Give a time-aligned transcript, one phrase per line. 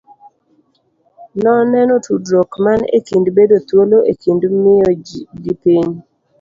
[1.43, 4.89] Noneno tudruok man e kind bedo thuolo e kind miyo
[5.43, 5.91] gi piny.